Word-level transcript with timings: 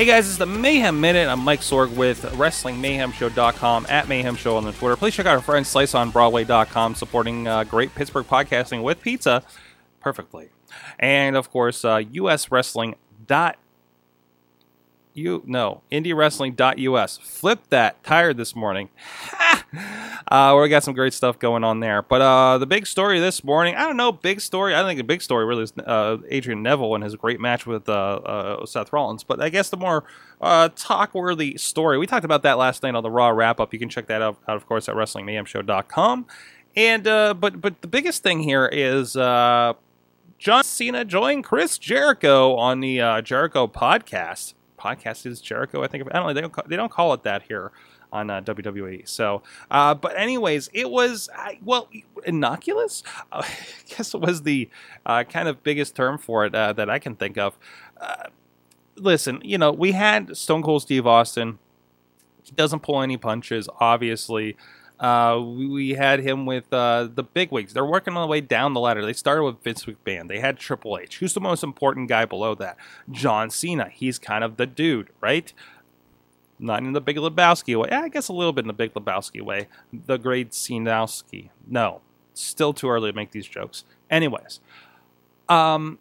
Hey 0.00 0.06
guys, 0.06 0.26
it's 0.28 0.38
the 0.38 0.46
Mayhem 0.46 0.98
Minute. 0.98 1.28
I'm 1.28 1.40
Mike 1.40 1.60
Sorg 1.60 1.94
with 1.94 2.22
WrestlingMayhemShow.com 2.22 3.86
at 3.90 4.08
Mayhem 4.08 4.34
Show 4.34 4.56
on 4.56 4.64
the 4.64 4.72
Twitter. 4.72 4.96
Please 4.96 5.14
check 5.14 5.26
out 5.26 5.34
our 5.34 5.42
friends 5.42 5.68
SliceOnBroadway.com 5.74 6.94
supporting 6.94 7.46
uh, 7.46 7.64
great 7.64 7.94
Pittsburgh 7.94 8.26
podcasting 8.26 8.82
with 8.82 9.02
pizza 9.02 9.42
perfectly. 10.00 10.48
And 10.98 11.36
of 11.36 11.50
course, 11.50 11.84
uh, 11.84 12.02
US 12.12 12.46
You 15.20 15.42
no 15.46 15.82
indiewrestling.us 15.92 17.18
flip 17.18 17.60
that 17.68 18.02
tired 18.02 18.36
this 18.36 18.56
morning. 18.56 18.88
Uh, 20.28 20.56
we 20.60 20.68
got 20.68 20.82
some 20.82 20.94
great 20.94 21.12
stuff 21.12 21.38
going 21.38 21.64
on 21.64 21.80
there. 21.80 22.02
But 22.02 22.20
uh, 22.20 22.58
the 22.58 22.66
big 22.66 22.86
story 22.86 23.20
this 23.20 23.42
morning 23.44 23.74
i 23.74 23.84
don't 23.84 23.96
know 23.96 24.12
big 24.12 24.40
story 24.40 24.74
i 24.74 24.82
think 24.82 24.98
the 24.98 25.04
big 25.04 25.22
story 25.22 25.44
really 25.44 25.64
is 25.64 25.72
uh, 25.78 26.18
adrian 26.28 26.62
neville 26.62 26.94
and 26.94 27.04
his 27.04 27.14
great 27.16 27.40
match 27.40 27.66
with 27.66 27.88
uh, 27.88 27.92
uh, 27.92 28.66
seth 28.66 28.92
rollins. 28.92 29.24
But 29.24 29.40
i 29.40 29.48
guess 29.48 29.70
the 29.70 29.76
more 29.76 30.04
uh, 30.40 30.70
talk 30.74 31.14
worthy 31.14 31.56
story 31.56 31.98
we 31.98 32.06
talked 32.06 32.24
about 32.24 32.42
that 32.42 32.58
last 32.58 32.82
night 32.82 32.94
on 32.94 33.02
the 33.02 33.10
raw 33.10 33.28
wrap 33.28 33.60
up 33.60 33.72
you 33.72 33.78
can 33.78 33.88
check 33.88 34.06
that 34.06 34.22
out, 34.22 34.38
out 34.48 34.56
of 34.56 34.66
course 34.66 34.88
at 34.88 34.94
wrestlingmayhemshow.com 34.94 36.26
and 36.76 37.04
but 37.04 37.60
but 37.60 37.80
the 37.80 37.88
biggest 37.88 38.22
thing 38.22 38.40
here 38.40 38.66
is 38.66 39.12
john 39.14 40.64
cena 40.64 41.04
joined 41.04 41.44
chris 41.44 41.78
jericho 41.78 42.56
on 42.56 42.80
the 42.80 43.00
uh, 43.00 43.20
jericho 43.20 43.66
podcast 43.66 44.54
podcast 44.80 45.26
is 45.26 45.40
Jericho. 45.40 45.82
I 45.82 45.88
think 45.88 46.04
I 46.10 46.18
don't 46.18 46.28
know. 46.28 46.32
They 46.32 46.40
don't 46.40 46.52
call, 46.52 46.64
they 46.66 46.76
don't 46.76 46.90
call 46.90 47.12
it 47.14 47.22
that 47.24 47.42
here 47.42 47.72
on 48.12 48.30
uh, 48.30 48.40
WWE. 48.40 49.08
So, 49.08 49.42
uh, 49.70 49.94
but 49.94 50.18
anyways, 50.18 50.70
it 50.72 50.90
was 50.90 51.28
well 51.62 51.88
innocuous. 52.24 53.02
Uh, 53.30 53.42
I 53.44 53.94
guess 53.96 54.14
it 54.14 54.20
was 54.20 54.42
the 54.42 54.68
uh, 55.06 55.24
kind 55.24 55.48
of 55.48 55.62
biggest 55.62 55.94
term 55.94 56.18
for 56.18 56.44
it 56.46 56.54
uh, 56.54 56.72
that 56.72 56.90
I 56.90 56.98
can 56.98 57.16
think 57.16 57.38
of. 57.38 57.58
Listen, 58.96 59.40
you 59.42 59.56
know, 59.56 59.72
we 59.72 59.92
had 59.92 60.36
Stone 60.36 60.62
Cold 60.62 60.82
Steve 60.82 61.06
Austin. 61.06 61.58
He 62.42 62.52
doesn't 62.52 62.80
pull 62.80 63.00
any 63.00 63.16
punches, 63.16 63.68
obviously. 63.78 64.56
Uh, 65.00 65.40
we 65.42 65.90
had 65.90 66.20
him 66.20 66.44
with 66.44 66.70
uh, 66.72 67.08
the 67.14 67.22
bigwigs. 67.22 67.72
They're 67.72 67.86
working 67.86 68.14
on 68.16 68.22
the 68.22 68.26
way 68.26 68.42
down 68.42 68.74
the 68.74 68.80
ladder. 68.80 69.04
They 69.04 69.14
started 69.14 69.44
with 69.44 69.62
Vince 69.62 69.86
McMahon. 69.86 70.28
They 70.28 70.40
had 70.40 70.58
Triple 70.58 70.98
H. 70.98 71.18
Who's 71.18 71.32
the 71.32 71.40
most 71.40 71.64
important 71.64 72.10
guy 72.10 72.26
below 72.26 72.54
that? 72.56 72.76
John 73.10 73.48
Cena. 73.48 73.88
He's 73.88 74.18
kind 74.18 74.44
of 74.44 74.58
the 74.58 74.66
dude, 74.66 75.08
right? 75.22 75.52
Not 76.58 76.82
in 76.82 76.92
the 76.92 77.00
Big 77.00 77.16
Lebowski 77.16 77.80
way. 77.80 77.88
Yeah, 77.90 78.02
I 78.02 78.08
guess 78.10 78.28
a 78.28 78.34
little 78.34 78.52
bit 78.52 78.64
in 78.64 78.66
the 78.66 78.74
Big 78.74 78.92
Lebowski 78.92 79.40
way. 79.40 79.68
The 79.90 80.18
great 80.18 80.50
Cenowski. 80.50 81.48
No, 81.66 82.02
still 82.34 82.74
too 82.74 82.90
early 82.90 83.10
to 83.10 83.16
make 83.16 83.30
these 83.30 83.46
jokes. 83.46 83.84
Anyways, 84.10 84.60
um, 85.48 85.98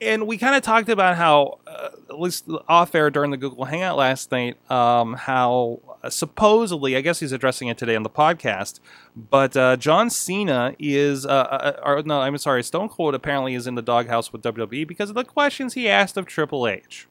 and 0.00 0.28
we 0.28 0.38
kind 0.38 0.54
of 0.54 0.62
talked 0.62 0.88
about 0.88 1.16
how, 1.16 1.58
uh, 1.66 1.88
at 2.08 2.20
least 2.20 2.48
off 2.68 2.94
air 2.94 3.10
during 3.10 3.32
the 3.32 3.36
Google 3.36 3.64
Hangout 3.64 3.96
last 3.96 4.30
night, 4.30 4.56
um, 4.70 5.14
how 5.14 5.80
supposedly, 6.08 6.96
I 6.96 7.00
guess 7.00 7.20
he's 7.20 7.32
addressing 7.32 7.68
it 7.68 7.76
today 7.76 7.96
on 7.96 8.02
the 8.02 8.10
podcast, 8.10 8.80
but 9.14 9.56
uh, 9.56 9.76
John 9.76 10.08
Cena 10.08 10.74
is, 10.78 11.26
uh, 11.26 11.28
uh, 11.28 11.72
uh, 11.76 11.80
or 11.84 12.02
no, 12.02 12.20
I'm 12.20 12.38
sorry, 12.38 12.62
Stone 12.62 12.88
Cold 12.88 13.14
apparently 13.14 13.54
is 13.54 13.66
in 13.66 13.74
the 13.74 13.82
doghouse 13.82 14.32
with 14.32 14.42
WWE 14.42 14.86
because 14.86 15.10
of 15.10 15.14
the 15.14 15.24
questions 15.24 15.74
he 15.74 15.88
asked 15.88 16.16
of 16.16 16.26
Triple 16.26 16.66
H. 16.66 17.06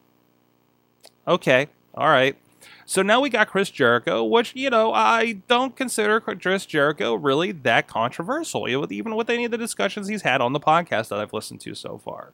Okay, 1.28 1.68
all 1.94 2.08
right. 2.08 2.36
So 2.84 3.02
now 3.02 3.20
we 3.20 3.30
got 3.30 3.48
Chris 3.48 3.70
Jericho, 3.70 4.24
which, 4.24 4.56
you 4.56 4.68
know, 4.68 4.92
I 4.92 5.34
don't 5.46 5.76
consider 5.76 6.18
Chris 6.20 6.66
Jericho 6.66 7.14
really 7.14 7.52
that 7.52 7.86
controversial, 7.86 8.66
even 8.92 9.14
with 9.14 9.30
any 9.30 9.44
of 9.44 9.52
the 9.52 9.58
discussions 9.58 10.08
he's 10.08 10.22
had 10.22 10.40
on 10.40 10.52
the 10.52 10.58
podcast 10.58 11.08
that 11.08 11.20
I've 11.20 11.32
listened 11.32 11.60
to 11.60 11.74
so 11.76 11.98
far. 11.98 12.32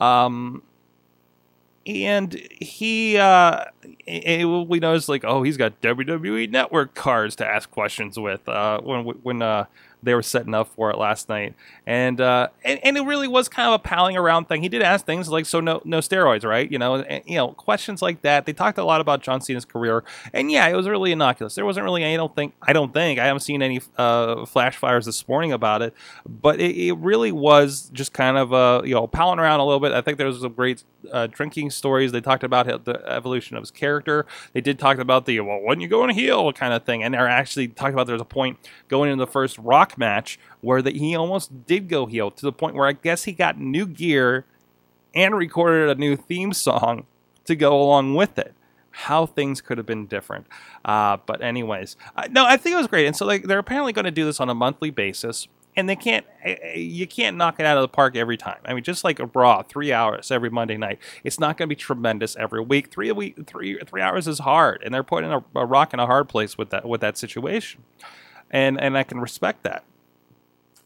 Um, 0.00 0.62
and 1.86 2.32
he, 2.60 3.16
uh, 3.16 3.64
we 4.06 4.78
noticed 4.80 5.08
like, 5.08 5.24
oh, 5.24 5.42
he's 5.42 5.56
got 5.56 5.80
WWE 5.80 6.50
Network 6.50 6.94
cards 6.94 7.36
to 7.36 7.46
ask 7.46 7.70
questions 7.70 8.18
with. 8.18 8.48
Uh, 8.48 8.80
when 8.80 9.04
when 9.04 9.42
uh, 9.42 9.66
they 10.02 10.14
were 10.14 10.22
setting 10.22 10.54
up 10.54 10.68
for 10.68 10.90
it 10.90 10.98
last 10.98 11.28
night, 11.28 11.54
and 11.86 12.20
uh, 12.20 12.48
and, 12.64 12.80
and 12.84 12.96
it 12.96 13.02
really 13.02 13.28
was 13.28 13.48
kind 13.48 13.68
of 13.68 13.74
a 13.74 13.78
palling 13.78 14.16
around 14.16 14.46
thing. 14.48 14.62
He 14.62 14.68
did 14.68 14.82
ask 14.82 15.04
things 15.04 15.28
like, 15.28 15.46
"So 15.46 15.60
no 15.60 15.80
no 15.84 15.98
steroids, 15.98 16.44
right?" 16.44 16.70
You 16.70 16.78
know, 16.78 16.96
and, 16.96 17.22
you 17.26 17.36
know 17.36 17.48
questions 17.48 18.02
like 18.02 18.22
that. 18.22 18.46
They 18.46 18.52
talked 18.52 18.78
a 18.78 18.84
lot 18.84 19.00
about 19.00 19.22
John 19.22 19.40
Cena's 19.40 19.64
career, 19.64 20.04
and 20.32 20.50
yeah, 20.50 20.66
it 20.68 20.74
was 20.74 20.88
really 20.88 21.12
innocuous. 21.12 21.54
There 21.54 21.64
wasn't 21.64 21.84
really, 21.84 22.04
I 22.04 22.16
don't 22.16 22.34
think, 22.34 22.54
I 22.62 22.72
don't 22.72 22.92
think, 22.92 23.18
I 23.18 23.26
haven't 23.26 23.40
seen 23.40 23.62
any 23.62 23.80
uh, 23.96 24.44
flash 24.46 24.76
fires 24.76 25.06
this 25.06 25.26
morning 25.28 25.52
about 25.52 25.82
it, 25.82 25.94
but 26.26 26.60
it, 26.60 26.76
it 26.76 26.92
really 26.94 27.32
was 27.32 27.90
just 27.92 28.12
kind 28.12 28.36
of 28.36 28.52
uh, 28.52 28.82
you 28.84 28.94
know 28.94 29.06
palling 29.06 29.38
around 29.38 29.60
a 29.60 29.64
little 29.64 29.80
bit. 29.80 29.92
I 29.92 30.00
think 30.00 30.18
there 30.18 30.26
was 30.26 30.40
some 30.40 30.52
great 30.52 30.84
uh, 31.12 31.26
drinking 31.28 31.70
stories. 31.70 32.12
They 32.12 32.20
talked 32.20 32.44
about 32.44 32.84
the 32.84 33.02
evolution 33.06 33.56
of 33.56 33.62
his 33.62 33.70
character. 33.70 34.26
They 34.52 34.60
did 34.60 34.78
talk 34.78 34.98
about 34.98 35.26
the 35.26 35.40
well, 35.40 35.60
when 35.60 35.80
you 35.80 35.88
go 35.88 36.04
in 36.04 36.10
a 36.10 36.14
heel 36.14 36.52
kind 36.52 36.72
of 36.72 36.84
thing, 36.84 37.02
and 37.02 37.14
they're 37.14 37.28
actually 37.28 37.68
talking 37.68 37.94
about 37.94 38.06
there's 38.06 38.20
a 38.20 38.24
point 38.24 38.58
going 38.88 39.10
into 39.10 39.24
the 39.24 39.30
first 39.30 39.58
Rock 39.58 39.91
match 39.98 40.38
where 40.60 40.82
that 40.82 40.96
he 40.96 41.14
almost 41.14 41.66
did 41.66 41.88
go 41.88 42.06
heel 42.06 42.30
to 42.30 42.42
the 42.42 42.52
point 42.52 42.74
where 42.74 42.86
I 42.86 42.92
guess 42.92 43.24
he 43.24 43.32
got 43.32 43.58
new 43.58 43.86
gear 43.86 44.44
and 45.14 45.36
recorded 45.36 45.88
a 45.90 46.00
new 46.00 46.16
theme 46.16 46.52
song 46.52 47.06
to 47.44 47.56
go 47.56 47.80
along 47.80 48.14
with 48.14 48.38
it. 48.38 48.54
How 48.92 49.24
things 49.24 49.62
could 49.62 49.78
have 49.78 49.86
been 49.86 50.06
different, 50.06 50.46
uh, 50.84 51.16
but 51.24 51.40
anyways, 51.42 51.96
uh, 52.14 52.28
no, 52.30 52.44
I 52.44 52.58
think 52.58 52.74
it 52.74 52.76
was 52.76 52.86
great. 52.86 53.06
And 53.06 53.16
so 53.16 53.24
like 53.24 53.44
they're 53.44 53.58
apparently 53.58 53.94
going 53.94 54.04
to 54.04 54.10
do 54.10 54.26
this 54.26 54.38
on 54.38 54.50
a 54.50 54.54
monthly 54.54 54.90
basis, 54.90 55.48
and 55.76 55.88
they 55.88 55.96
can't 55.96 56.26
eh, 56.44 56.56
eh, 56.60 56.74
you 56.74 57.06
can't 57.06 57.36
knock 57.38 57.58
it 57.58 57.66
out 57.66 57.78
of 57.78 57.82
the 57.82 57.88
park 57.88 58.16
every 58.16 58.36
time. 58.36 58.58
I 58.64 58.74
mean, 58.74 58.84
just 58.84 59.02
like 59.02 59.18
a 59.18 59.26
Raw, 59.26 59.62
three 59.62 59.92
hours 59.92 60.30
every 60.30 60.50
Monday 60.50 60.76
night. 60.76 60.98
It's 61.24 61.40
not 61.40 61.56
going 61.56 61.68
to 61.68 61.74
be 61.74 61.76
tremendous 61.78 62.36
every 62.36 62.60
week. 62.60 62.90
Three 62.90 63.08
a 63.08 63.14
week, 63.14 63.46
three 63.46 63.78
three 63.86 64.02
hours 64.02 64.28
is 64.28 64.40
hard, 64.40 64.82
and 64.84 64.92
they're 64.92 65.02
putting 65.02 65.32
a, 65.32 65.42
a 65.54 65.64
rock 65.64 65.94
in 65.94 66.00
a 66.00 66.06
hard 66.06 66.28
place 66.28 66.58
with 66.58 66.70
that 66.70 66.86
with 66.86 67.00
that 67.00 67.16
situation, 67.16 67.82
and 68.52 68.80
and 68.80 68.96
I 68.96 69.02
can 69.02 69.20
respect 69.20 69.62
that. 69.64 69.84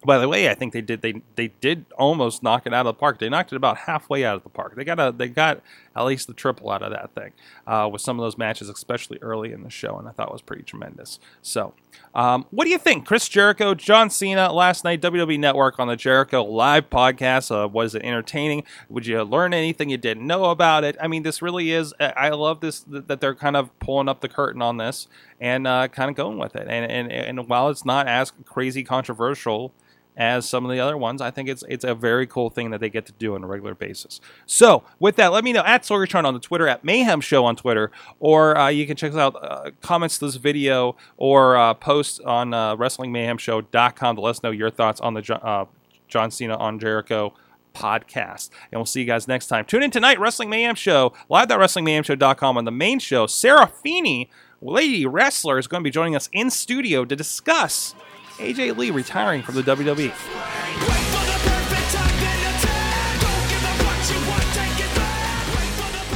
By 0.05 0.19
the 0.19 0.29
way, 0.29 0.49
I 0.49 0.55
think 0.55 0.73
they 0.73 0.81
did 0.81 1.03
they 1.03 1.23
they 1.35 1.49
did 1.61 1.87
almost 1.99 2.43
knock 2.43 2.67
it 2.67 2.73
out 2.73 2.87
of 2.87 2.95
the 2.95 2.99
park. 2.99 3.19
They 3.19 3.29
knocked 3.29 3.53
it 3.53 3.57
about 3.57 3.79
halfway 3.79 4.25
out 4.25 4.37
of 4.37 4.45
the 4.45 4.49
park. 4.49 4.77
They 4.77 4.85
got 4.85 5.01
a 5.01 5.13
they 5.13 5.29
got 5.29 5.61
at 5.97 6.05
least 6.05 6.27
the 6.27 6.35
triple 6.35 6.71
out 6.71 6.83
of 6.83 6.91
that 6.91 7.15
thing 7.15 7.33
uh, 7.67 7.89
with 7.91 8.03
some 8.03 8.19
of 8.19 8.25
those 8.25 8.37
matches, 8.37 8.69
especially 8.69 9.19
early 9.23 9.53
in 9.53 9.63
the 9.63 9.71
show, 9.71 9.97
and 9.97 10.07
I 10.07 10.13
thought 10.13 10.31
was 10.31 10.43
pretty 10.43 10.63
tremendous. 10.63 11.19
So, 11.43 11.75
um, 12.15 12.47
what 12.51 12.65
do 12.65 12.71
you 12.71 12.79
think, 12.79 13.07
Chris 13.07 13.29
Jericho, 13.29 13.75
John 13.75 14.11
Cena 14.11 14.53
last 14.53 14.85
night, 14.85 15.01
WWE 15.01 15.39
Network 15.39 15.79
on 15.79 15.89
the 15.89 15.97
Jericho 15.97 16.43
Live 16.45 16.91
podcast? 16.91 17.51
Uh, 17.51 17.67
was 17.69 17.95
it 17.95 18.03
entertaining? 18.03 18.65
Would 18.89 19.07
you 19.07 19.23
learn 19.23 19.55
anything 19.55 19.89
you 19.89 19.97
didn't 19.97 20.27
know 20.27 20.47
about 20.47 20.85
it? 20.85 20.97
I 21.01 21.09
mean, 21.09 21.23
this 21.23 21.41
really 21.41 21.73
is. 21.73 21.95
I 21.99 22.29
love 22.31 22.61
this 22.61 22.85
that 22.89 23.21
they're 23.21 23.35
kind 23.35 23.57
of 23.57 23.77
pulling 23.79 24.09
up 24.09 24.21
the 24.21 24.29
curtain 24.29 24.61
on 24.63 24.77
this 24.77 25.09
and 25.41 25.67
uh, 25.67 25.89
kind 25.89 26.11
of 26.11 26.17
going 26.17 26.39
with 26.39 26.57
it. 26.57 26.67
And 26.69 26.91
and 26.91 27.11
and 27.11 27.49
while 27.49 27.69
it's 27.71 27.85
not 27.85 28.07
as 28.07 28.33
crazy 28.45 28.85
controversial 28.85 29.73
as 30.17 30.49
some 30.49 30.65
of 30.65 30.71
the 30.71 30.81
other 30.81 30.97
ones. 30.97 31.21
I 31.21 31.31
think 31.31 31.49
it's 31.49 31.63
it's 31.69 31.85
a 31.85 31.95
very 31.95 32.27
cool 32.27 32.51
thing 32.51 32.71
that 32.71 32.81
they 32.81 32.89
get 32.89 33.07
to 33.07 33.13
do 33.13 33.35
on 33.35 33.45
a 33.45 33.47
regular 33.47 33.75
basis. 33.75 34.21
So 34.47 34.85
with 34.99 35.17
that, 35.17 35.33
let 35.33 35.45
me 35.45 35.53
know 35.53 35.63
at 35.65 35.83
Sorgatron 35.83 36.25
on 36.25 36.35
the 36.35 36.41
Twitter, 36.41 36.67
at 36.67 36.85
Mayhem 36.85 37.21
Show 37.21 37.45
on 37.45 37.57
Twitter, 37.57 37.91
or 38.19 38.57
uh, 38.57 38.69
you 38.69 38.87
can 38.87 38.97
check 38.97 39.15
out 39.15 39.37
uh, 39.43 39.71
comments 39.83 40.19
to 40.19 40.27
this 40.27 40.37
video 40.37 40.97
or 41.17 41.57
uh, 41.57 41.75
post 41.75 42.21
on 42.23 42.55
uh, 42.55 42.77
WrestlingMayhemShow.com 42.77 44.17
to 44.17 44.23
let 44.23 44.31
us 44.31 44.43
know 44.43 44.51
your 44.51 44.71
thoughts 44.71 45.01
on 45.01 45.15
the 45.15 45.41
uh, 45.43 45.67
John 46.09 46.31
Cena 46.31 46.57
on 46.57 46.79
Jericho 46.79 47.35
podcast. 47.75 48.51
And 48.73 48.79
we'll 48.79 48.87
see 48.87 49.01
you 49.01 49.07
guys 49.07 49.29
next 49.29 49.49
time. 49.49 49.65
Tune 49.67 49.83
in 49.83 49.91
tonight, 49.91 50.19
Wrestling 50.19 50.49
Mayhem 50.49 50.75
Show, 50.75 51.13
live 51.29 51.51
at 51.51 51.59
WrestlingMayhemShow.com 51.59 52.57
on 52.57 52.65
the 52.65 52.71
main 52.71 52.99
show. 52.99 53.27
Sarah 53.27 53.67
Feeney, 53.67 54.31
Lady 54.63 55.05
Wrestler, 55.05 55.59
is 55.59 55.67
going 55.67 55.83
to 55.83 55.85
be 55.85 55.91
joining 55.91 56.17
us 56.17 56.31
in 56.33 56.51
studio 56.51 57.05
to 57.05 57.15
discuss 57.15 57.95
AJ 58.39 58.77
Lee 58.77 58.91
retiring 58.91 59.43
from 59.43 59.55
the 59.55 59.63
WWE. 59.63 60.13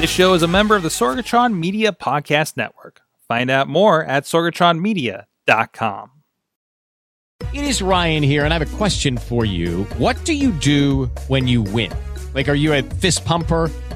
This 0.01 0.11
show 0.11 0.33
is 0.33 0.43
a 0.43 0.49
member 0.49 0.77
of 0.77 0.83
the 0.83 0.89
Sorgatron 0.89 1.59
Media 1.59 1.93
Podcast 1.93 2.57
Network. 2.57 3.03
Find 3.29 3.51
out 3.51 3.69
more 3.69 4.03
at 4.05 4.25
sorgatronmedia.com. 4.25 6.11
It 7.53 7.65
is 7.65 7.83
Ryan 7.83 8.23
here, 8.23 8.45
and 8.45 8.55
I 8.55 8.59
have 8.59 8.73
a 8.73 8.77
question 8.77 9.19
for 9.19 9.45
you. 9.45 9.85
What 9.99 10.23
do 10.25 10.35
you 10.35 10.53
do 10.53 11.07
when 11.29 11.49
you 11.49 11.63
win? 11.63 11.93
Like, 12.33 12.49
are 12.49 12.55
you 12.55 12.73
a 12.73 12.83
fist 12.83 13.25
pumper, 13.25 13.71